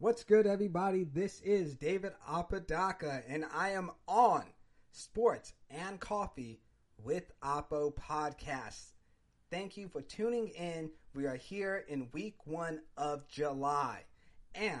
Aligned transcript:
What's 0.00 0.22
good, 0.22 0.46
everybody? 0.46 1.02
This 1.02 1.40
is 1.40 1.74
David 1.74 2.12
Apodaca, 2.24 3.24
and 3.26 3.44
I 3.52 3.70
am 3.70 3.90
on 4.06 4.44
Sports 4.92 5.54
and 5.68 5.98
Coffee 5.98 6.60
with 7.02 7.32
Apo 7.42 7.90
Podcasts. 7.90 8.92
Thank 9.50 9.76
you 9.76 9.88
for 9.88 10.00
tuning 10.00 10.50
in. 10.50 10.92
We 11.16 11.26
are 11.26 11.34
here 11.34 11.84
in 11.88 12.10
week 12.12 12.36
one 12.46 12.82
of 12.96 13.26
July. 13.26 14.04
And 14.54 14.78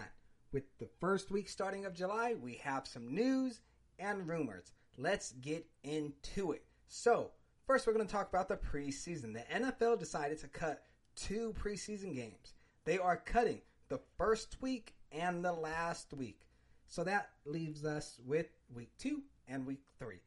with 0.52 0.62
the 0.78 0.88
first 1.00 1.32
week 1.32 1.48
starting 1.48 1.84
of 1.84 1.94
July, 1.94 2.36
we 2.40 2.54
have 2.62 2.86
some 2.86 3.12
news 3.12 3.62
and 3.98 4.28
rumors. 4.28 4.70
Let's 4.96 5.32
get 5.32 5.66
into 5.82 6.52
it. 6.52 6.62
So, 6.86 7.32
first, 7.66 7.88
we're 7.88 7.92
going 7.92 8.06
to 8.06 8.12
talk 8.12 8.28
about 8.28 8.48
the 8.48 8.56
preseason. 8.56 9.32
The 9.34 9.42
NFL 9.52 9.98
decided 9.98 10.38
to 10.42 10.46
cut 10.46 10.84
two 11.16 11.56
preseason 11.60 12.14
games. 12.14 12.54
They 12.84 12.98
are 12.98 13.16
cutting 13.16 13.62
the 13.88 13.98
first 14.16 14.62
week 14.62 14.94
and 15.12 15.44
the 15.44 15.52
last 15.52 16.12
week. 16.12 16.42
So 16.88 17.04
that 17.04 17.30
leaves 17.44 17.84
us 17.84 18.18
with 18.24 18.46
week 18.74 18.90
two 18.98 19.22
and 19.46 19.66
week 19.66 19.82
three. 19.98 20.20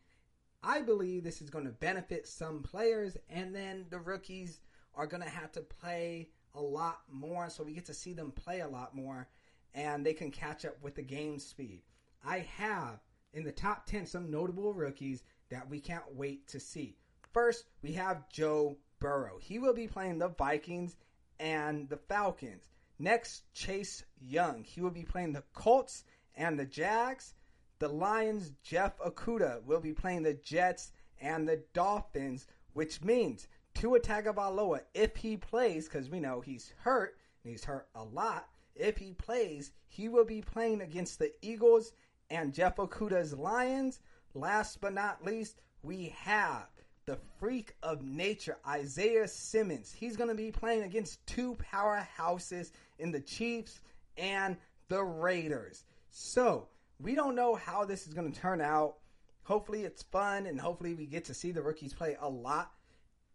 I 0.64 0.82
believe 0.82 1.24
this 1.24 1.42
is 1.42 1.50
going 1.50 1.66
to 1.66 1.72
benefit 1.72 2.28
some 2.28 2.62
players, 2.62 3.18
and 3.30 3.56
then 3.56 3.86
the 3.90 4.00
rookies 4.00 4.60
are 4.94 5.08
going 5.08 5.24
to 5.24 5.30
have 5.30 5.52
to 5.54 5.62
play 5.62 6.30
a 6.54 6.62
lot 6.62 7.02
more. 7.12 7.50
So 7.50 7.64
we 7.64 7.74
get 7.74 7.86
to 7.86 7.94
see 7.94 8.14
them 8.14 8.32
play 8.32 8.62
a 8.62 8.68
lot 8.68 8.96
more, 8.96 9.28
and 9.74 10.06
they 10.06 10.14
can 10.14 10.30
catch 10.30 10.66
up 10.66 10.78
with 10.82 10.96
the 10.96 11.02
game 11.02 11.40
speed. 11.40 11.82
I 12.24 12.40
have 12.58 13.00
in 13.34 13.44
the 13.44 13.52
top 13.52 13.88
10 13.88 14.06
some 14.06 14.30
notable 14.30 14.74
rookies 14.74 15.24
that 15.50 15.68
we 15.68 15.80
can't 15.80 16.16
wait 16.16 16.48
to 16.50 16.60
see. 16.60 16.96
First, 17.34 17.66
we 17.82 17.94
have 17.94 18.30
Joe 18.30 18.78
Burrow. 19.00 19.40
He 19.40 19.58
will 19.58 19.74
be 19.74 19.88
playing 19.88 20.20
the 20.20 20.28
Vikings 20.28 20.98
and 21.40 21.90
the 21.90 21.98
Falcons. 21.98 22.70
Next, 23.02 23.52
Chase 23.56 24.06
Young. 24.22 24.64
He 24.64 24.80
will 24.80 24.92
be 24.92 25.06
playing 25.06 25.34
the 25.34 25.44
Colts 25.54 26.04
and 26.36 26.60
the 26.60 26.68
Jags. 26.68 27.34
The 27.80 27.88
Lions, 27.88 28.52
Jeff 28.62 29.00
Okudah, 29.00 29.64
will 29.64 29.80
be 29.80 29.92
playing 29.92 30.22
the 30.22 30.36
Jets 30.36 30.92
and 31.20 31.50
the 31.50 31.64
Dolphins, 31.74 32.46
which 32.74 33.04
means 33.04 33.48
Tua 33.74 34.00
Tagovailoa, 34.02 34.82
if 34.94 35.16
he 35.16 35.36
plays, 35.36 35.88
because 35.88 36.12
we 36.12 36.20
know 36.20 36.42
he's 36.42 36.74
hurt, 36.82 37.18
and 37.44 37.52
he's 37.52 37.64
hurt 37.64 37.88
a 37.96 38.04
lot, 38.04 38.48
if 38.76 38.98
he 38.98 39.14
plays, 39.14 39.72
he 39.88 40.08
will 40.08 40.26
be 40.26 40.42
playing 40.42 40.82
against 40.82 41.18
the 41.18 41.34
Eagles 41.42 41.94
and 42.30 42.54
Jeff 42.54 42.76
Okudah's 42.76 43.34
Lions. 43.34 44.00
Last 44.36 44.80
but 44.80 44.94
not 44.94 45.26
least, 45.26 45.60
we 45.82 46.14
have 46.20 46.68
the 47.12 47.18
freak 47.42 47.76
of 47.84 48.02
nature, 48.04 48.58
Isaiah 48.66 49.28
Simmons. 49.28 49.92
He's 49.92 50.16
going 50.16 50.30
to 50.30 50.36
be 50.36 50.50
playing 50.50 50.84
against 50.84 51.26
two 51.28 51.58
powerhouses 51.74 52.72
in 53.00 53.12
the 53.12 53.20
Chiefs 53.20 53.82
and 54.16 54.56
the 54.88 55.04
Raiders. 55.04 55.84
So, 56.10 56.70
we 57.02 57.14
don't 57.14 57.36
know 57.36 57.56
how 57.56 57.84
this 57.84 58.08
is 58.08 58.14
going 58.14 58.32
to 58.32 58.40
turn 58.40 58.62
out. 58.62 58.96
Hopefully, 59.44 59.84
it's 59.84 60.04
fun 60.04 60.46
and 60.46 60.58
hopefully, 60.58 60.94
we 60.94 61.06
get 61.06 61.26
to 61.26 61.34
see 61.34 61.52
the 61.52 61.62
rookies 61.62 61.94
play 61.94 62.16
a 62.22 62.30
lot. 62.30 62.72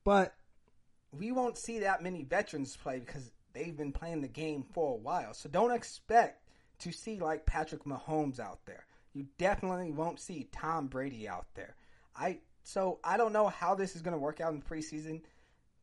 But 0.04 0.34
we 1.12 1.30
won't 1.30 1.58
see 1.58 1.80
that 1.80 2.02
many 2.02 2.22
veterans 2.22 2.78
play 2.78 3.00
because 3.00 3.30
they've 3.52 3.76
been 3.76 3.92
playing 3.92 4.22
the 4.22 4.28
game 4.28 4.64
for 4.72 4.94
a 4.94 4.96
while. 4.96 5.34
So, 5.34 5.50
don't 5.50 5.70
expect 5.70 6.48
to 6.78 6.92
see 6.92 7.20
like 7.20 7.44
Patrick 7.44 7.84
Mahomes 7.84 8.40
out 8.40 8.60
there. 8.64 8.86
You 9.12 9.26
definitely 9.36 9.92
won't 9.92 10.18
see 10.18 10.48
Tom 10.50 10.86
Brady 10.86 11.28
out 11.28 11.48
there. 11.54 11.76
I 12.16 12.38
so 12.66 12.98
I 13.04 13.16
don't 13.16 13.32
know 13.32 13.46
how 13.46 13.76
this 13.76 13.94
is 13.94 14.02
going 14.02 14.12
to 14.12 14.18
work 14.18 14.40
out 14.40 14.52
in 14.52 14.60
preseason. 14.60 15.22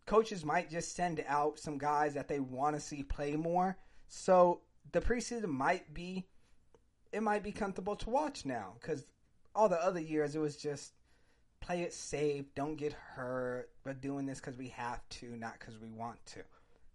Coaches 0.05 0.43
might 0.43 0.69
just 0.69 0.93
send 0.93 1.23
out 1.29 1.57
some 1.57 1.77
guys 1.77 2.13
that 2.15 2.27
they 2.27 2.41
want 2.41 2.75
to 2.75 2.81
see 2.81 3.03
play 3.03 3.37
more. 3.37 3.77
So 4.09 4.59
the 4.91 4.99
preseason 4.99 5.45
might 5.45 5.93
be 5.93 6.27
it 7.13 7.23
might 7.23 7.41
be 7.41 7.53
comfortable 7.53 7.95
to 7.95 8.09
watch 8.09 8.45
now 8.45 8.73
because 8.81 9.05
all 9.55 9.69
the 9.69 9.81
other 9.81 10.01
years 10.01 10.35
it 10.35 10.39
was 10.39 10.57
just 10.57 10.91
play 11.61 11.83
it 11.83 11.93
safe, 11.93 12.53
don't 12.53 12.75
get 12.75 12.91
hurt, 12.91 13.69
but 13.85 14.01
doing 14.01 14.25
this 14.25 14.41
because 14.41 14.57
we 14.57 14.67
have 14.67 14.99
to, 15.07 15.37
not 15.37 15.57
because 15.57 15.79
we 15.79 15.87
want 15.87 16.23
to. 16.25 16.41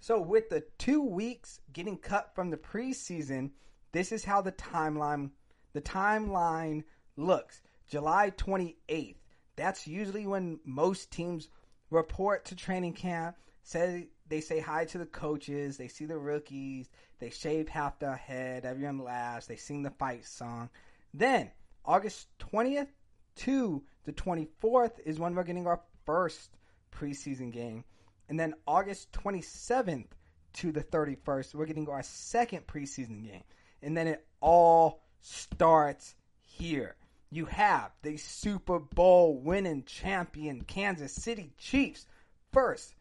So 0.00 0.20
with 0.20 0.50
the 0.50 0.65
two 0.76 1.03
weeks 1.03 1.60
getting 1.72 1.97
cut 1.97 2.34
from 2.34 2.50
the 2.50 2.59
preseason, 2.59 3.53
this 3.93 4.12
is 4.12 4.22
how 4.22 4.43
the 4.43 4.53
timeline 4.53 5.31
the 5.72 5.81
timeline 5.81 6.84
looks. 7.16 7.62
July 7.87 8.32
28th 8.37 9.15
that's 9.58 9.86
usually 9.86 10.26
when 10.26 10.60
most 10.64 11.10
teams 11.10 11.48
report 11.91 12.44
to 12.46 12.54
training 12.56 12.94
camp, 12.94 13.36
say 13.62 14.08
they 14.28 14.41
say 14.41 14.60
hi 14.60 14.84
to 14.86 14.98
the 14.98 15.06
coaches, 15.06 15.76
they 15.76 15.88
see 15.88 16.06
the 16.06 16.16
rookies, 16.16 16.88
they 17.19 17.30
shave 17.30 17.69
half 17.69 17.98
their 17.98 18.16
head, 18.16 18.64
everyone 18.64 18.98
laughs, 18.98 19.46
they 19.46 19.56
sing 19.56 19.82
the 19.82 19.91
fight 19.91 20.24
song. 20.24 20.70
Then 21.12 21.50
August 21.84 22.28
20th 22.38 22.88
to 23.36 23.82
the 24.04 24.12
24th 24.12 25.00
is 25.04 25.19
when 25.19 25.34
we're 25.34 25.42
getting 25.42 25.66
our 25.66 25.80
first 26.06 26.56
preseason 26.92 27.52
game. 27.52 27.84
And 28.28 28.38
then 28.38 28.54
August 28.66 29.10
27th 29.12 30.06
to 30.54 30.72
the 30.72 30.84
31st, 30.84 31.54
we're 31.54 31.66
getting 31.66 31.88
our 31.88 32.02
second 32.02 32.66
preseason 32.66 33.25
game. 33.25 33.42
And 33.82 33.96
then 33.96 34.06
it 34.06 34.26
all 34.40 35.02
starts 35.20 36.14
here 36.42 36.96
you 37.31 37.44
have 37.47 37.91
the 38.03 38.16
Super 38.16 38.78
Bowl 38.78 39.39
winning 39.39 39.84
champion 39.84 40.62
Kansas 40.62 41.12
City 41.12 41.53
Chiefs. 41.59 42.06
First, 42.53 42.94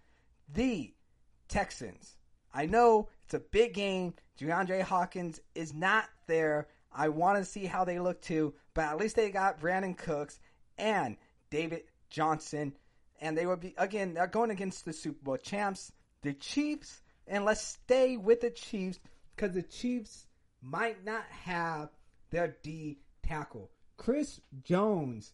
the 0.53 0.93
Texans. 1.47 2.17
I 2.53 2.65
know 2.65 3.09
it's 3.25 3.33
a 3.33 3.39
big 3.39 3.73
game. 3.73 4.13
DeAndre 4.39 4.81
Hopkins 4.81 5.39
is 5.55 5.73
not 5.73 6.05
there. 6.27 6.67
I 6.91 7.09
want 7.09 7.37
to 7.37 7.45
see 7.45 7.65
how 7.65 7.85
they 7.85 7.99
look 7.99 8.21
too, 8.21 8.53
but 8.73 8.85
at 8.85 8.97
least 8.97 9.15
they 9.15 9.29
got 9.29 9.59
Brandin 9.59 9.97
Cooks 9.97 10.39
and 10.77 11.15
David 11.49 11.83
Johnson. 12.09 12.73
And 13.21 13.37
they 13.37 13.45
will 13.45 13.57
be, 13.57 13.73
again, 13.77 14.13
they're 14.13 14.27
going 14.27 14.51
against 14.51 14.85
the 14.85 14.93
Super 14.93 15.23
Bowl 15.23 15.37
champs, 15.37 15.91
the 16.21 16.33
Chiefs. 16.33 17.01
And 17.27 17.45
let's 17.45 17.61
stay 17.61 18.17
with 18.17 18.41
the 18.41 18.51
Chiefs 18.51 18.99
because 19.35 19.53
the 19.53 19.63
Chiefs 19.63 20.27
might 20.61 21.03
not 21.05 21.25
have 21.29 21.89
their 22.29 22.57
D 22.61 22.99
tackle. 23.23 23.69
Chris 23.97 24.39
Jones 24.63 25.33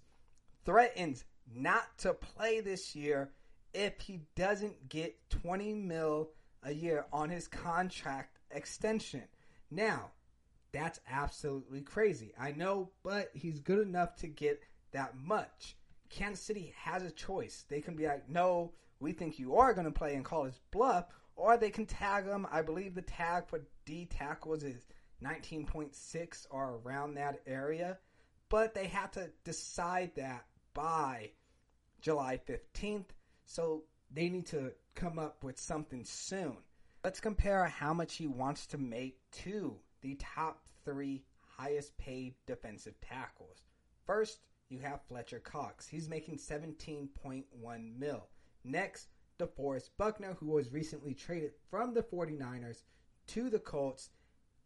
threatens 0.66 1.26
not 1.54 1.98
to 2.00 2.14
play 2.14 2.62
this 2.62 2.96
year 2.96 3.32
if 3.74 4.00
he 4.00 4.22
doesn't 4.36 4.90
get 4.90 5.30
20 5.30 5.74
mil 5.74 6.30
a 6.64 6.74
year 6.74 7.06
on 7.12 7.30
his 7.30 7.48
contract 7.48 8.40
extension. 8.52 9.24
Now, 9.70 10.12
that's 10.72 11.00
absolutely 11.10 11.82
crazy. 11.82 12.34
I 12.40 12.52
know, 12.52 12.90
but 13.04 13.30
he's 13.34 13.60
good 13.60 13.86
enough 13.86 14.16
to 14.18 14.28
get 14.28 14.64
that 14.92 15.16
much. 15.18 15.76
Kansas 16.10 16.44
City 16.44 16.74
has 16.78 17.04
a 17.04 17.12
choice. 17.12 17.66
They 17.68 17.82
can 17.82 17.96
be 17.96 18.08
like, 18.08 18.30
no, 18.30 18.72
we 19.00 19.12
think 19.12 19.38
you 19.38 19.56
are 19.58 19.74
going 19.74 19.86
to 19.86 19.92
play 19.92 20.16
and 20.16 20.24
call 20.24 20.46
his 20.46 20.60
bluff, 20.72 21.06
or 21.36 21.58
they 21.58 21.70
can 21.70 21.86
tag 21.86 22.26
him. 22.26 22.48
I 22.52 22.62
believe 22.62 22.96
the 22.96 23.02
tag 23.02 23.48
for 23.48 23.62
D 23.86 24.06
tackles 24.06 24.64
is 24.64 24.88
19.6 25.24 26.48
or 26.50 26.80
around 26.84 27.16
that 27.16 27.42
area 27.46 27.98
but 28.50 28.74
they 28.74 28.88
have 28.88 29.12
to 29.12 29.32
decide 29.44 30.12
that 30.16 30.46
by 30.74 31.32
July 32.02 32.40
15th. 32.48 33.10
So 33.46 33.84
they 34.12 34.30
need 34.30 34.46
to 34.48 34.74
come 34.96 35.20
up 35.20 35.44
with 35.44 35.60
something 35.60 36.06
soon. 36.06 36.58
Let's 37.04 37.20
compare 37.20 37.66
how 37.66 37.94
much 37.94 38.16
he 38.16 38.28
wants 38.28 38.66
to 38.68 38.78
make 38.78 39.20
to 39.44 39.78
the 40.02 40.16
top 40.16 40.64
three 40.86 41.24
highest 41.58 41.98
paid 41.98 42.36
defensive 42.46 43.00
tackles. 43.02 43.64
First, 44.06 44.40
you 44.70 44.80
have 44.80 45.02
Fletcher 45.08 45.40
Cox. 45.40 45.88
He's 45.88 46.10
making 46.10 46.38
17.1 46.38 47.98
mil. 47.98 48.28
Next, 48.64 49.08
DeForest 49.40 49.90
Buckner, 49.98 50.36
who 50.40 50.48
was 50.48 50.72
recently 50.72 51.14
traded 51.14 51.52
from 51.70 51.94
the 51.94 52.04
49ers 52.04 52.84
to 53.28 53.50
the 53.50 53.60
Colts. 53.60 54.10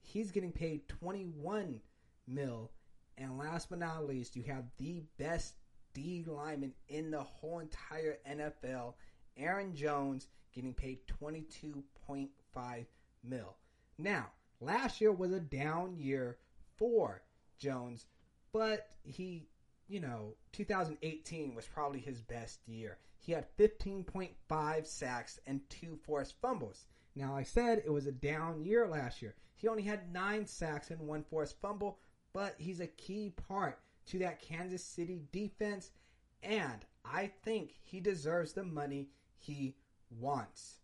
He's 0.01 0.31
getting 0.31 0.51
paid 0.51 0.87
21 0.87 1.81
mil. 2.27 2.71
And 3.17 3.37
last 3.37 3.69
but 3.69 3.79
not 3.79 4.07
least, 4.07 4.35
you 4.35 4.43
have 4.43 4.65
the 4.77 5.01
best 5.17 5.55
D 5.93 6.23
lineman 6.27 6.73
in 6.87 7.09
the 7.09 7.23
whole 7.23 7.59
entire 7.59 8.17
NFL, 8.29 8.93
Aaron 9.35 9.75
Jones, 9.75 10.27
getting 10.53 10.73
paid 10.73 10.99
22.5 11.07 12.85
mil. 13.23 13.55
Now, 13.97 14.27
last 14.61 15.01
year 15.01 15.11
was 15.11 15.31
a 15.31 15.39
down 15.39 15.95
year 15.97 16.37
for 16.75 17.23
Jones, 17.57 18.05
but 18.51 18.89
he, 19.03 19.47
you 19.87 19.99
know, 19.99 20.35
2018 20.51 21.55
was 21.55 21.65
probably 21.65 21.99
his 21.99 22.21
best 22.21 22.59
year. 22.67 22.99
He 23.19 23.31
had 23.31 23.47
15.5 23.57 24.85
sacks 24.85 25.39
and 25.47 25.67
two 25.69 25.97
forced 26.05 26.39
fumbles. 26.39 26.85
Now, 27.15 27.35
I 27.35 27.41
said 27.41 27.81
it 27.83 27.91
was 27.91 28.05
a 28.05 28.11
down 28.11 28.63
year 28.63 28.87
last 28.87 29.23
year. 29.23 29.35
He 29.55 29.67
only 29.67 29.81
had 29.81 30.13
nine 30.13 30.45
sacks 30.45 30.91
and 30.91 31.01
one 31.01 31.23
forced 31.23 31.59
fumble, 31.59 31.97
but 32.33 32.55
he's 32.57 32.79
a 32.79 32.87
key 32.87 33.33
part 33.47 33.79
to 34.07 34.19
that 34.19 34.41
Kansas 34.41 34.83
City 34.83 35.23
defense, 35.31 35.91
and 36.43 36.85
I 37.03 37.31
think 37.43 37.73
he 37.83 37.99
deserves 37.99 38.53
the 38.53 38.63
money 38.63 39.09
he 39.37 39.75
wants. 40.09 40.77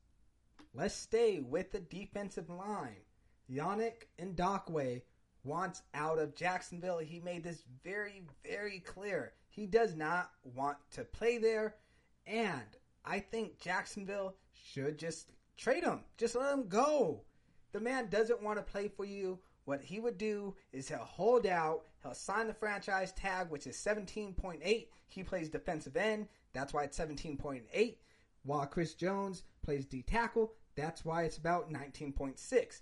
Let's 0.74 0.96
stay 0.96 1.40
with 1.40 1.72
the 1.72 1.80
defensive 1.80 2.50
line. 2.50 3.04
Yannick 3.50 4.08
Ngakoue 4.20 5.02
wants 5.44 5.82
out 5.94 6.20
of 6.20 6.36
Jacksonville. 6.36 7.00
He 7.00 7.20
made 7.20 7.44
this 7.44 7.64
very, 7.84 8.24
very 8.46 8.80
clear. 8.80 9.34
He 9.50 9.68
does 9.68 9.96
not 9.96 10.32
want 10.44 10.78
to 10.92 11.04
play 11.04 11.38
there, 11.38 11.76
and 12.26 12.78
I 13.06 13.20
think 13.20 13.60
Jacksonville 13.60 14.36
should 14.52 14.98
just 14.98 15.30
trade 15.58 15.84
him. 15.84 16.02
Just 16.18 16.36
let 16.36 16.54
him 16.54 16.68
go. 16.68 17.22
The 17.72 17.80
man 17.80 18.10
doesn't 18.10 18.42
want 18.42 18.58
to 18.58 18.72
play 18.72 18.88
for 18.88 19.06
you. 19.06 19.40
What 19.66 19.82
he 19.82 20.00
would 20.00 20.18
do 20.18 20.56
is 20.72 20.90
he'll 20.90 20.98
hold 21.00 21.46
out, 21.46 21.84
he'll 22.02 22.14
sign 22.14 22.48
the 22.48 22.54
franchise 22.54 23.14
tag, 23.14 23.50
which 23.50 23.66
is 23.68 23.78
17.8. 23.78 24.88
He 25.08 25.24
plays 25.24 25.50
defensive 25.50 25.96
end, 25.96 26.28
that's 26.54 26.74
why 26.74 26.84
it's 26.84 26.98
17.8. 26.98 27.96
While 28.44 28.66
Chris 28.66 28.94
Jones 28.94 29.44
plays 29.64 29.86
D 29.86 30.02
tackle, 30.02 30.54
that's 30.76 31.06
why 31.06 31.24
it's 31.24 31.38
about 31.38 31.72
19.6. 31.72 32.82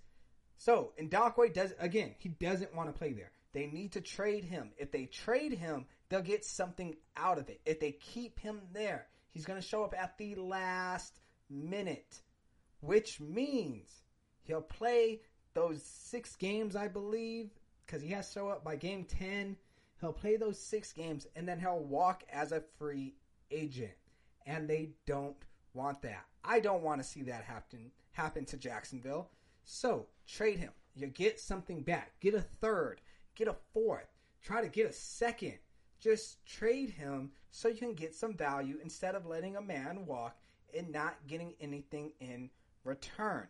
So, 0.57 0.93
Ngakoue 0.99 1.53
does 1.53 1.73
again, 1.79 2.15
he 2.17 2.29
doesn't 2.29 2.75
want 2.75 2.89
to 2.89 2.97
play 2.97 3.13
there. 3.13 3.31
They 3.53 3.67
need 3.67 3.93
to 3.93 4.01
trade 4.01 4.45
him. 4.45 4.71
If 4.77 4.91
they 4.91 5.05
trade 5.05 5.53
him, 5.53 5.85
they'll 6.09 6.21
get 6.21 6.45
something 6.45 6.95
out 7.17 7.37
of 7.37 7.49
it. 7.49 7.61
If 7.65 7.79
they 7.79 7.91
keep 7.91 8.39
him 8.39 8.61
there, 8.71 9.07
he's 9.31 9.45
going 9.45 9.59
to 9.59 9.67
show 9.67 9.83
up 9.83 9.93
at 9.97 10.17
the 10.17 10.35
last 10.35 11.19
minute, 11.49 12.21
which 12.79 13.19
means 13.19 13.89
he'll 14.43 14.61
play 14.61 15.21
those 15.53 15.83
six 15.83 16.35
games, 16.35 16.75
I 16.75 16.87
believe, 16.87 17.51
because 17.85 18.01
he 18.01 18.09
has 18.09 18.27
to 18.27 18.33
show 18.33 18.49
up 18.49 18.63
by 18.63 18.75
game 18.75 19.05
10. 19.05 19.55
He'll 19.99 20.13
play 20.13 20.35
those 20.35 20.59
six 20.59 20.91
games 20.91 21.27
and 21.35 21.47
then 21.47 21.59
he'll 21.59 21.83
walk 21.83 22.23
as 22.31 22.51
a 22.51 22.63
free 22.77 23.13
agent. 23.51 23.91
And 24.45 24.67
they 24.67 24.89
don't 25.05 25.35
want 25.73 26.01
that. 26.01 26.25
I 26.43 26.59
don't 26.59 26.81
want 26.81 27.01
to 27.01 27.07
see 27.07 27.21
that 27.23 27.43
happen 27.43 27.91
happen 28.13 28.45
to 28.45 28.57
Jacksonville. 28.57 29.29
So 29.63 30.07
trade 30.27 30.59
him. 30.59 30.71
You 30.95 31.07
get 31.07 31.39
something 31.39 31.81
back. 31.81 32.13
Get 32.19 32.33
a 32.33 32.41
third. 32.41 33.01
Get 33.35 33.47
a 33.47 33.55
fourth. 33.73 34.07
Try 34.43 34.61
to 34.61 34.67
get 34.67 34.89
a 34.89 34.93
second. 34.93 35.59
Just 35.99 36.43
trade 36.45 36.89
him 36.89 37.31
so 37.51 37.67
you 37.67 37.75
can 37.75 37.93
get 37.93 38.15
some 38.15 38.33
value 38.33 38.79
instead 38.83 39.15
of 39.15 39.25
letting 39.25 39.55
a 39.55 39.61
man 39.61 40.05
walk 40.05 40.35
and 40.75 40.91
not 40.91 41.15
getting 41.27 41.53
anything 41.61 42.11
in 42.19 42.49
return. 42.83 43.47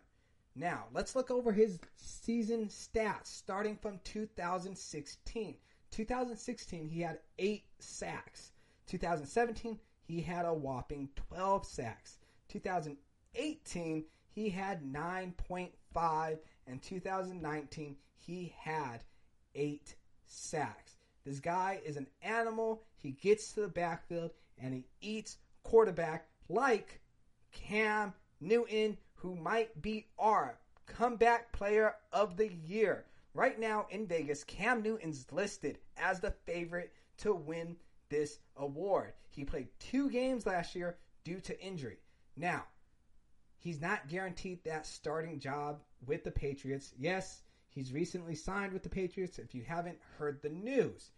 Now, 0.54 0.84
let's 0.92 1.16
look 1.16 1.30
over 1.30 1.52
his 1.52 1.78
season 1.96 2.66
stats 2.66 3.26
starting 3.26 3.76
from 3.76 4.00
2016. 4.04 5.56
2016, 5.90 6.88
he 6.88 7.00
had 7.00 7.18
eight 7.38 7.64
sacks. 7.78 8.52
2017, 8.86 9.78
he 10.02 10.20
had 10.20 10.44
a 10.44 10.52
whopping 10.52 11.08
12 11.30 11.66
sacks. 11.66 12.18
2018, 12.48 14.04
he 14.28 14.48
had 14.50 14.82
9.5. 14.82 16.38
And 16.66 16.82
2019, 16.82 17.96
he 18.14 18.54
had 18.58 19.04
eight 19.54 19.94
sacks. 20.26 20.96
This 21.24 21.40
guy 21.40 21.80
is 21.84 21.96
an 21.96 22.08
animal. 22.22 22.82
He 22.96 23.12
gets 23.12 23.52
to 23.52 23.60
the 23.60 23.68
backfield 23.68 24.32
and 24.58 24.74
he 24.74 24.86
eats 25.00 25.38
quarterback 25.62 26.26
like 26.48 27.00
Cam 27.52 28.12
Newton, 28.40 28.96
who 29.22 29.36
might 29.36 29.80
be 29.80 30.08
our 30.18 30.58
comeback 30.86 31.52
player 31.52 31.94
of 32.12 32.36
the 32.36 32.52
year. 32.52 33.04
Right 33.34 33.58
now 33.58 33.86
in 33.88 34.04
Vegas, 34.04 34.42
Cam 34.42 34.82
Newton's 34.82 35.26
listed 35.30 35.78
as 35.96 36.18
the 36.18 36.32
favorite 36.44 36.92
to 37.18 37.32
win 37.32 37.76
this 38.08 38.40
award. 38.56 39.12
He 39.30 39.44
played 39.44 39.68
two 39.78 40.10
games 40.10 40.44
last 40.44 40.74
year 40.74 40.98
due 41.22 41.38
to 41.38 41.64
injury. 41.64 41.98
Now, 42.36 42.64
he's 43.58 43.80
not 43.80 44.08
guaranteed 44.08 44.64
that 44.64 44.86
starting 44.86 45.38
job 45.38 45.80
with 46.04 46.24
the 46.24 46.32
Patriots. 46.32 46.92
Yes, 46.98 47.42
he's 47.68 47.92
recently 47.92 48.34
signed 48.34 48.72
with 48.72 48.82
the 48.82 48.88
Patriots. 48.88 49.38
If 49.38 49.54
you 49.54 49.62
haven't 49.62 49.98
heard 50.18 50.42
the 50.42 50.50
news, 50.50 51.12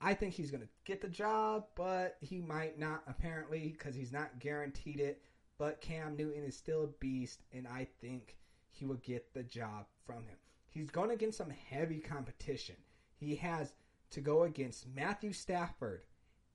I 0.00 0.14
think 0.14 0.32
he's 0.32 0.52
going 0.52 0.62
to 0.62 0.68
get 0.84 1.00
the 1.02 1.08
job, 1.08 1.66
but 1.74 2.18
he 2.20 2.40
might 2.40 2.78
not 2.78 3.02
apparently 3.08 3.74
because 3.76 3.96
he's 3.96 4.12
not 4.12 4.38
guaranteed 4.38 5.00
it. 5.00 5.20
But 5.60 5.82
Cam 5.82 6.16
Newton 6.16 6.44
is 6.44 6.56
still 6.56 6.84
a 6.84 6.86
beast, 6.86 7.42
and 7.52 7.68
I 7.68 7.86
think 8.00 8.38
he 8.70 8.86
will 8.86 8.94
get 8.94 9.34
the 9.34 9.42
job 9.42 9.84
from 10.06 10.24
him. 10.24 10.38
He's 10.70 10.90
going 10.90 11.10
against 11.10 11.36
some 11.36 11.50
heavy 11.50 11.98
competition. 11.98 12.76
He 13.18 13.36
has 13.36 13.74
to 14.12 14.22
go 14.22 14.44
against 14.44 14.88
Matthew 14.88 15.34
Stafford, 15.34 16.00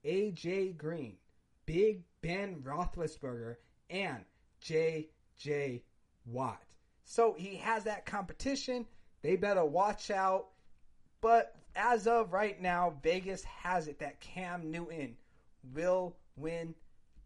AJ 0.04 0.76
Green, 0.76 1.18
Big 1.66 2.02
Ben 2.20 2.56
Roethlisberger, 2.64 3.58
and 3.90 4.24
J.J. 4.60 5.84
Watt. 6.24 6.66
So 7.04 7.36
he 7.38 7.54
has 7.58 7.84
that 7.84 8.06
competition. 8.06 8.86
They 9.22 9.36
better 9.36 9.64
watch 9.64 10.10
out. 10.10 10.48
But 11.20 11.54
as 11.76 12.08
of 12.08 12.32
right 12.32 12.60
now, 12.60 12.94
Vegas 13.04 13.44
has 13.44 13.86
it 13.86 14.00
that 14.00 14.18
Cam 14.18 14.72
Newton 14.72 15.16
will 15.72 16.16
win 16.36 16.74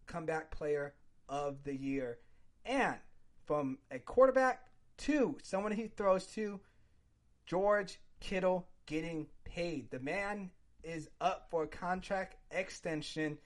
comeback 0.07 0.51
player 0.51 0.93
of 1.31 1.63
the 1.65 1.75
year. 1.75 2.19
And 2.67 2.97
from 3.47 3.79
a 3.91 3.99
quarterback 3.99 4.67
to 4.99 5.39
someone 5.43 5.73
he 5.73 5.87
throws 5.87 6.27
to, 6.35 6.61
George 7.47 7.99
Kittle 8.21 8.69
getting 8.85 9.27
paid. 9.45 9.91
The 9.91 10.01
man 10.01 10.51
is 10.83 11.09
up 11.21 11.47
for 11.51 11.63
a 11.63 11.69
contract 11.69 12.37
extension. 12.51 13.39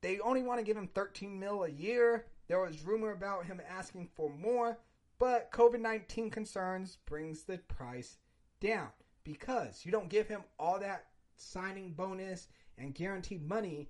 They 0.00 0.20
only 0.20 0.42
want 0.42 0.60
to 0.60 0.64
give 0.64 0.76
him 0.76 0.88
13 0.94 1.38
mil 1.38 1.64
a 1.64 1.68
year. 1.68 2.26
There 2.48 2.60
was 2.60 2.84
rumor 2.84 3.12
about 3.12 3.46
him 3.46 3.60
asking 3.68 4.10
for 4.14 4.30
more, 4.30 4.78
but 5.18 5.50
COVID-19 5.52 6.30
concerns 6.30 6.98
brings 7.06 7.44
the 7.44 7.58
price 7.58 8.18
down 8.60 8.88
because 9.24 9.84
you 9.84 9.92
don't 9.92 10.08
give 10.08 10.28
him 10.28 10.42
all 10.58 10.78
that 10.80 11.06
signing 11.36 11.92
bonus 11.92 12.48
and 12.78 12.94
guaranteed 12.94 13.46
money 13.46 13.88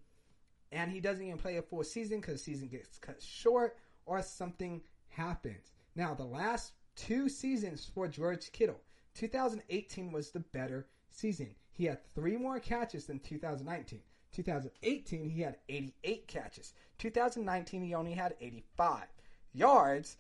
and 0.72 0.90
he 0.90 1.00
doesn't 1.00 1.24
even 1.24 1.38
play 1.38 1.58
a 1.58 1.62
full 1.62 1.84
season 1.84 2.20
because 2.20 2.42
season 2.42 2.66
gets 2.66 2.98
cut 2.98 3.22
short 3.22 3.76
or 4.06 4.22
something 4.22 4.80
happens. 5.10 5.70
Now, 5.94 6.14
the 6.14 6.24
last 6.24 6.72
two 6.96 7.28
seasons 7.28 7.88
for 7.94 8.08
George 8.08 8.50
Kittle, 8.52 8.80
2018 9.14 10.10
was 10.10 10.30
the 10.30 10.40
better 10.40 10.86
season. 11.10 11.54
He 11.70 11.84
had 11.84 12.04
three 12.14 12.36
more 12.36 12.58
catches 12.58 13.04
than 13.06 13.18
2019. 13.20 14.00
2018, 14.32 15.28
he 15.28 15.42
had 15.42 15.58
88 15.68 16.26
catches. 16.26 16.72
2019, 16.98 17.82
he 17.82 17.94
only 17.94 18.12
had 18.12 18.34
85 18.40 19.04
yards. 19.52 20.16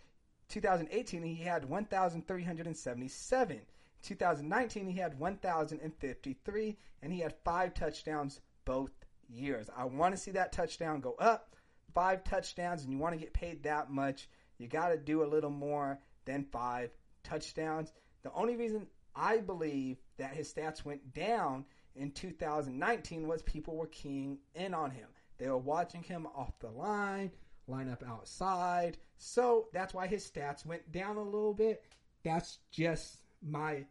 2018, 0.50 1.22
he 1.22 1.36
had 1.36 1.64
1,377. 1.64 3.60
2019, 4.02 4.86
he 4.88 4.98
had 4.98 5.18
1,053, 5.18 6.76
and 7.00 7.12
he 7.12 7.20
had 7.20 7.34
five 7.44 7.72
touchdowns 7.72 8.40
both 8.64 8.90
years. 9.32 9.68
I 9.76 9.84
want 9.84 10.14
to 10.14 10.20
see 10.20 10.32
that 10.32 10.52
touchdown 10.52 11.00
go 11.00 11.14
up. 11.18 11.56
Five 11.94 12.24
touchdowns, 12.24 12.84
and 12.84 12.92
you 12.92 12.98
want 12.98 13.14
to 13.14 13.20
get 13.20 13.34
paid 13.34 13.64
that 13.64 13.90
much, 13.90 14.28
you 14.58 14.66
got 14.66 14.88
to 14.88 14.96
do 14.96 15.22
a 15.22 15.26
little 15.26 15.50
more 15.50 15.98
than 16.24 16.46
five 16.50 16.90
touchdowns. 17.22 17.92
The 18.22 18.32
only 18.32 18.56
reason 18.56 18.86
I 19.14 19.38
believe 19.38 19.98
that 20.16 20.34
his 20.34 20.52
stats 20.52 20.84
went 20.84 21.12
down 21.12 21.64
in 21.94 22.12
2019 22.12 23.26
was 23.26 23.42
people 23.42 23.76
were 23.76 23.88
keying 23.88 24.38
in 24.54 24.72
on 24.72 24.90
him. 24.90 25.08
They 25.38 25.48
were 25.48 25.58
watching 25.58 26.02
him 26.02 26.26
off 26.34 26.58
the 26.60 26.70
line, 26.70 27.30
line 27.66 27.90
up 27.90 28.02
outside. 28.08 28.96
So 29.18 29.68
that's 29.72 29.92
why 29.92 30.06
his 30.06 30.28
stats 30.28 30.64
went 30.64 30.90
down 30.92 31.16
a 31.16 31.22
little 31.22 31.54
bit. 31.54 31.84
That's 32.22 32.58
just 32.70 33.18
my 33.42 33.84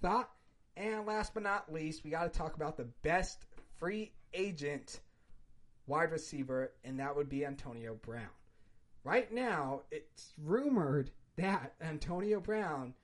thought. 0.00 0.30
And 0.76 1.06
last 1.06 1.34
but 1.34 1.42
not 1.42 1.72
least, 1.72 2.04
we 2.04 2.10
got 2.10 2.32
to 2.32 2.36
talk 2.36 2.56
about 2.56 2.76
the 2.76 2.88
best 3.02 3.46
free 3.78 4.12
agent 4.34 5.00
wide 5.86 6.10
receiver, 6.10 6.72
and 6.84 6.98
that 6.98 7.14
would 7.14 7.28
be 7.28 7.44
Antonio 7.44 7.94
Brown. 7.94 8.28
Right 9.04 9.32
now, 9.32 9.82
it's 9.90 10.32
rumored 10.42 11.10
that 11.36 11.74
Antonio 11.80 12.40
Brown 12.40 12.94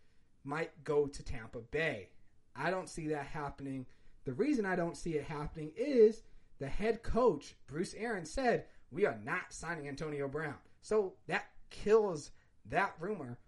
might 0.44 0.84
go 0.84 1.06
to 1.06 1.22
Tampa 1.22 1.58
Bay. 1.58 2.08
I 2.56 2.70
don't 2.70 2.88
see 2.88 3.08
that 3.08 3.26
happening. 3.26 3.87
The 4.25 4.32
reason 4.32 4.64
I 4.64 4.76
don't 4.76 4.96
see 4.96 5.14
it 5.14 5.25
happening 5.25 5.72
is 5.76 6.22
the 6.58 6.68
head 6.68 7.02
coach, 7.02 7.54
Bruce 7.66 7.94
Arians, 7.94 8.30
said, 8.30 8.64
We 8.90 9.06
are 9.06 9.18
not 9.25 9.52
signing 9.52 9.88
Antonio 9.88 10.28
Brown. 10.28 10.56
So 10.82 11.14
that 11.26 11.46
kills 11.68 12.30
that 12.66 12.94
rumor 12.99 13.38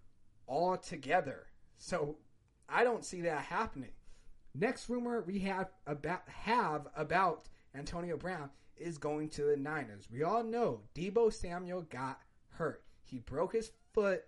altogether. 0.48 1.46
So 1.78 2.16
I 2.68 2.84
don't 2.84 3.04
see 3.04 3.22
that 3.22 3.44
happening. 3.44 3.92
Next 4.54 4.88
rumor 4.88 5.22
we 5.22 5.38
have 5.40 5.70
about 5.86 6.28
have 6.28 6.88
about 6.94 7.48
Antonio 7.74 8.16
Brown 8.16 8.50
is 8.76 8.98
going 8.98 9.28
to 9.30 9.44
the 9.44 9.56
Niners. 9.56 10.08
We 10.12 10.22
all 10.22 10.42
know 10.42 10.80
Deebo 10.94 11.32
Samuel 11.32 11.82
got 11.82 12.20
hurt. 12.50 12.82
He 13.04 13.18
broke 13.18 13.52
his 13.52 13.70
foot 13.92 14.24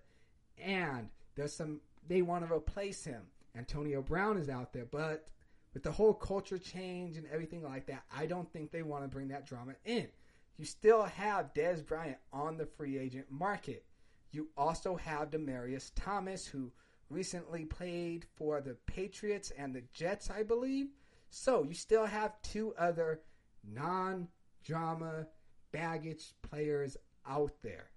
and 0.63 1.09
there's 1.35 1.55
some 1.55 1.81
they 2.07 2.23
want 2.23 2.47
to 2.47 2.55
replace 2.55 3.05
him. 3.05 3.23
Antonio 3.57 4.03
Brown 4.03 4.37
is 4.37 4.49
out 4.49 4.73
there, 4.73 4.85
but 4.85 5.29
with 5.73 5.83
the 5.83 5.93
whole 5.93 6.15
culture 6.15 6.59
change 6.59 7.17
and 7.17 7.27
everything 7.33 7.63
like 7.63 7.87
that, 7.87 8.05
I 8.15 8.27
don't 8.27 8.51
think 8.53 8.71
they 8.71 8.83
want 8.83 9.05
to 9.05 9.09
bring 9.09 9.29
that 9.29 9.47
drama 9.47 9.75
in. 9.85 10.09
You 10.57 10.65
still 10.65 11.03
have 11.03 11.55
Dez 11.55 11.85
Bryant 11.85 12.19
on 12.33 12.57
the 12.57 12.67
free 12.67 12.99
agent 12.99 13.27
market. 13.31 13.85
You 14.31 14.49
also 14.57 14.97
have 14.97 15.31
Demaryius 15.31 15.91
Thomas, 15.95 16.47
who 16.47 16.71
recently 17.11 17.65
played 17.65 18.27
for 18.37 18.61
the 18.61 18.77
Patriots 18.87 19.53
and 19.57 19.75
the 19.75 19.83
Jets, 19.93 20.31
I 20.31 20.43
believe. 20.43 20.89
So 21.31 21.65
you 21.65 21.75
still 21.75 22.07
have 22.07 22.41
two 22.43 22.75
other 22.79 23.21
non 23.67 24.29
drama 24.65 25.27
baggage 25.73 26.35
players 26.43 26.97
out 27.27 27.53
there. 27.63 27.91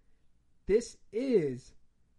This 0.65 0.97
is 1.11 1.73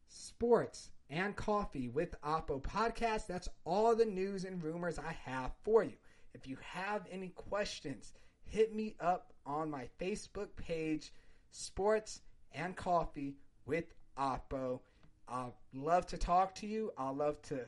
Sports 0.08 0.90
and 1.10 1.36
Coffee 1.36 1.88
with 1.88 2.14
Apo 2.22 2.60
Podcast. 2.60 3.26
That's 3.26 3.48
all 3.64 3.94
the 3.94 4.04
news 4.04 4.44
and 4.44 4.62
rumors 4.62 4.98
I 4.98 5.16
have 5.24 5.52
for 5.62 5.82
you. 5.84 5.94
If 6.34 6.46
you 6.46 6.56
have 6.62 7.06
any 7.10 7.28
questions, 7.28 8.12
hit 8.44 8.74
me 8.74 8.94
up 9.00 9.32
on 9.46 9.70
my 9.70 9.88
Facebook 10.00 10.48
page, 10.56 11.12
Sports 11.50 12.20
and 12.52 12.76
Coffee 12.76 13.36
with 13.66 13.94
Apo. 14.16 14.82
I'd 15.28 15.52
love 15.74 16.06
to 16.06 16.16
talk 16.16 16.54
to 16.56 16.66
you. 16.66 16.92
I'd 16.96 17.16
love 17.16 17.40
to 17.42 17.60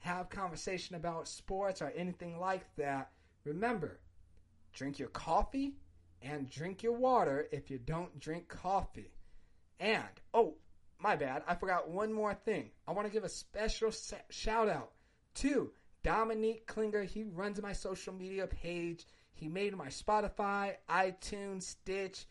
have 0.00 0.30
conversation 0.30 0.96
about 0.96 1.28
sports 1.28 1.82
or 1.82 1.92
anything 1.96 2.38
like 2.38 2.64
that. 2.76 3.10
Remember, 3.44 4.00
drink 4.78 4.98
your 5.00 5.08
coffee 5.08 5.74
and 6.22 6.48
drink 6.48 6.84
your 6.84 6.92
water 6.92 7.48
if 7.50 7.68
you 7.68 7.78
don't 7.78 8.20
drink 8.20 8.46
coffee. 8.48 9.10
And, 9.80 10.04
oh, 10.32 10.54
my 11.00 11.16
bad, 11.16 11.42
I 11.48 11.56
forgot 11.56 11.90
one 11.90 12.12
more 12.12 12.34
thing. 12.34 12.70
I 12.86 12.92
want 12.92 13.06
to 13.08 13.12
give 13.12 13.24
a 13.24 13.28
special 13.28 13.90
shout 14.30 14.68
out 14.68 14.92
to 15.36 15.72
Dominique 16.04 16.66
Klinger. 16.66 17.02
He 17.02 17.24
runs 17.24 17.60
my 17.60 17.72
social 17.72 18.14
media 18.14 18.46
page. 18.46 19.04
He 19.32 19.48
made 19.48 19.76
my 19.76 19.88
Spotify, 19.88 20.76
iTunes, 20.88 21.64
Stitch, 21.64 22.26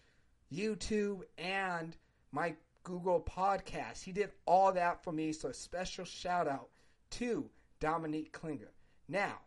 YouTube, 0.51 1.23
and 1.37 1.97
my 2.31 2.55
Google 2.83 3.21
Podcast. 3.21 4.03
He 4.03 4.13
did 4.13 4.31
all 4.45 4.71
that 4.71 5.03
for 5.03 5.11
me. 5.11 5.33
So, 5.33 5.49
a 5.49 5.53
special 5.53 6.05
shout 6.05 6.47
out 6.47 6.69
to 7.11 7.49
Dominique 7.81 8.31
Klinger. 8.31 8.71
Now, 9.09 9.39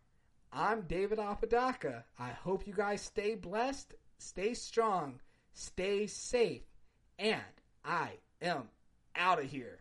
I'm 0.52 0.82
David 0.82 1.20
Apodaca. 1.20 2.04
I 2.18 2.30
hope 2.30 2.66
you 2.66 2.72
guys 2.72 3.02
stay 3.02 3.36
blessed, 3.36 3.94
stay 4.18 4.54
strong, 4.54 5.20
stay 5.52 6.08
safe, 6.08 6.64
and 7.20 7.40
I 7.84 8.18
am 8.42 8.68
out 9.14 9.38
of 9.38 9.48
here. 9.48 9.78